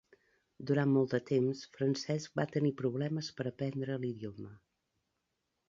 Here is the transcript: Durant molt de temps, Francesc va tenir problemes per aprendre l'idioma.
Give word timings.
Durant 0.69 0.93
molt 0.93 1.13
de 1.15 1.19
temps, 1.31 1.61
Francesc 1.75 2.41
va 2.41 2.47
tenir 2.57 2.73
problemes 2.81 3.31
per 3.41 3.47
aprendre 3.53 4.01
l'idioma. 4.07 4.59